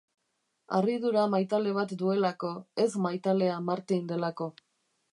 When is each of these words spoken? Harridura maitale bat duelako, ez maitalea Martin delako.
Harridura 0.77 1.25
maitale 1.33 1.75
bat 1.77 1.95
duelako, 2.03 2.51
ez 2.87 2.89
maitalea 3.07 3.63
Martin 3.71 4.13
delako. 4.15 4.53